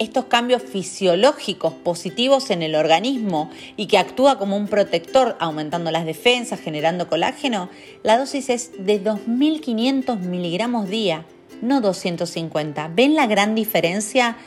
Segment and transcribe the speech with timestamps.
[0.00, 6.06] estos cambios fisiológicos positivos en el organismo y que actúa como un protector, aumentando las
[6.06, 7.68] defensas, generando colágeno,
[8.02, 11.26] la dosis es de 2.500 miligramos día,
[11.60, 12.90] no 250.
[12.94, 14.38] ¿Ven la gran diferencia?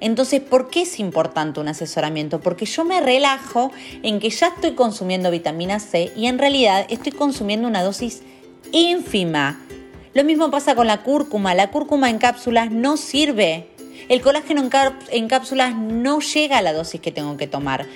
[0.00, 2.40] Entonces, ¿por qué es importante un asesoramiento?
[2.40, 3.70] Porque yo me relajo
[4.02, 8.22] en que ya estoy consumiendo vitamina C y en realidad estoy consumiendo una dosis
[8.72, 9.60] ínfima.
[10.14, 11.54] Lo mismo pasa con la cúrcuma.
[11.54, 13.71] La cúrcuma en cápsulas no sirve
[14.08, 14.68] el colágeno
[15.10, 17.86] en, cápsulas no llega a la dosis que tengo que tomar.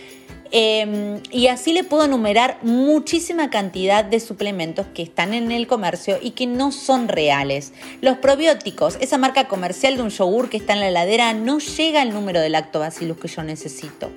[0.53, 6.19] Em, y así le puedo enumerar muchísima cantidad de suplementos que están en el comercio
[6.23, 7.73] y que no son reales.
[8.01, 12.01] Los probióticos, esa marca comercial de un yogur que está en la heladera, no llega
[12.01, 14.11] al número de lactobacillus que yo necesito.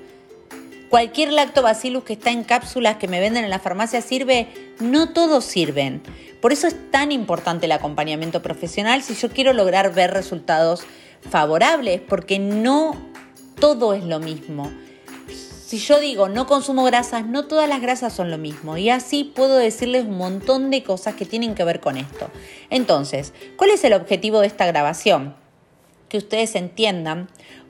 [0.89, 4.47] Cualquier lactobacillus que está en cápsulas que me venden en la farmacia sirve,
[4.79, 6.01] no todos sirven.
[6.41, 10.83] Por eso es tan importante el acompañamiento profesional si yo quiero lograr ver resultados
[11.21, 12.95] favorables, porque no
[13.59, 14.71] todo es lo mismo.
[15.69, 18.77] Si yo digo no consumo grasas, no todas las grasas son lo mismo.
[18.77, 22.31] Y así puedo decirles un montón de cosas que tienen que ver con esto.
[22.71, 25.35] Entonces, ¿cuál es el objetivo de esta grabación?
[26.07, 27.29] Que ustedes entiendan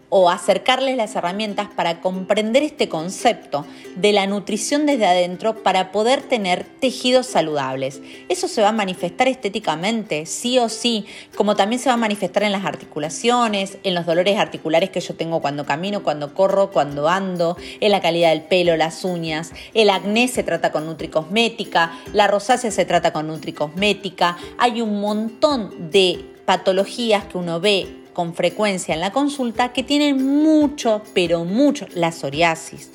[0.09, 3.65] o acercarles las herramientas para comprender este concepto
[3.95, 8.01] de la nutrición desde adentro para poder tener tejidos saludables.
[8.27, 12.43] Eso se va a manifestar estéticamente, sí o sí, como también se va a manifestar
[12.43, 17.07] en las articulaciones, en los dolores articulares que yo tengo cuando camino, cuando corro, cuando
[17.07, 19.51] ando, en la calidad del pelo, las uñas.
[19.73, 24.37] El acné se trata con nutricosmética, la rosácea se trata con nutricosmética.
[24.57, 30.25] Hay un montón de patologías que uno ve con frecuencia en la consulta que tienen
[30.25, 32.91] mucho, pero mucho, la psoriasis,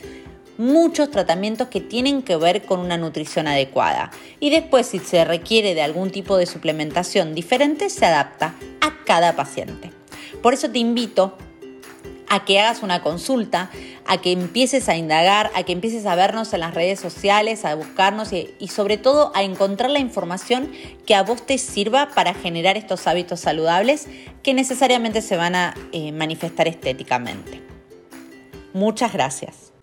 [0.58, 4.10] muchos tratamientos que tienen que ver con una nutrición adecuada.
[4.40, 9.36] Y después, si se requiere de algún tipo de suplementación diferente, se adapta a cada
[9.36, 9.92] paciente.
[10.42, 11.36] Por eso te invito
[12.28, 13.70] a que hagas una consulta,
[14.06, 17.74] a que empieces a indagar, a que empieces a vernos en las redes sociales, a
[17.74, 20.70] buscarnos y, sobre todo a encontrar la información
[21.06, 24.08] que a vos te sirva para generar estos hábitos saludables
[24.42, 27.62] que necesariamente se van a eh, manifestar estéticamente.
[28.72, 29.73] Muchas gracias.